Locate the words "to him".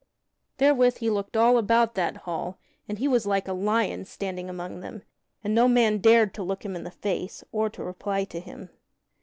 8.23-8.71